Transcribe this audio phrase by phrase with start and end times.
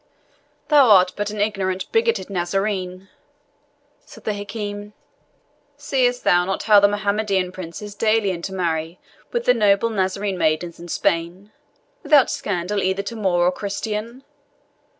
[0.69, 3.09] "Thou art but an ignorant, bigoted Nazarene,"
[4.03, 4.93] said the Hakim.
[5.77, 8.99] "Seest thou not how the Mohammedan princes daily intermarry
[9.31, 11.51] with the noble Nazarene maidens in Spain,
[12.01, 14.23] without scandal either to Moor or Christian?